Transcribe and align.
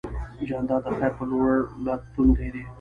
جانداد 0.47 0.81
د 0.85 0.89
خیر 0.97 1.11
په 1.17 1.23
لور 1.29 1.51
تلونکی 2.13 2.49
دی. 2.53 2.63